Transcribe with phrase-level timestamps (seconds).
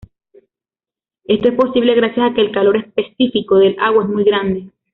[1.25, 4.71] Esto es posible gracias a que el calor específico del agua es muy grande.